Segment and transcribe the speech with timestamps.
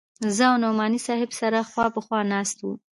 [0.35, 2.73] زه او نعماني صاحب سره خوا په خوا ناست وو.